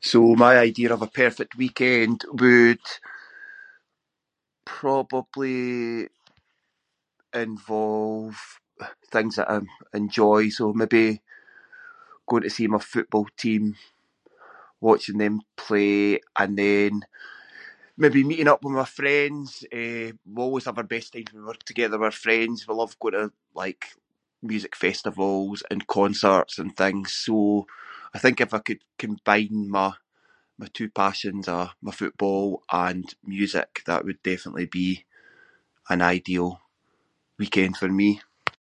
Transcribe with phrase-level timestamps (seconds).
[0.00, 2.80] So my idea of a perfect weekend would
[4.64, 6.08] probably
[7.44, 8.36] involve
[9.14, 9.60] things that I
[10.00, 11.08] enjoy, so maybe
[12.28, 13.64] going to see my football team,
[14.88, 15.34] watching them
[15.64, 15.98] play,
[16.42, 16.92] and then
[18.02, 19.48] maybe meeting up with my friends,
[19.80, 22.58] eh, we always have our best time when we're together with friends.
[22.66, 23.26] We love going to
[23.62, 23.82] like
[24.50, 27.36] music festivals and concerts and things, so
[28.14, 29.96] I think if I could combine my-
[30.60, 35.04] my two passions are my football and music- that would definitely be
[35.88, 36.48] an ideal
[37.38, 38.20] weekend for me.